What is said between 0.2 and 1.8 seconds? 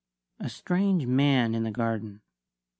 A STRANGE MAN IN THE